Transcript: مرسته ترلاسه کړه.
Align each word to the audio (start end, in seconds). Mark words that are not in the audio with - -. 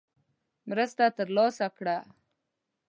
مرسته 0.69 1.05
ترلاسه 1.17 1.67
کړه. 1.77 1.97